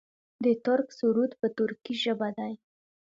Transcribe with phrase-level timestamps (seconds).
[0.43, 2.53] د ترک سرود په ترکۍ ژبه دی.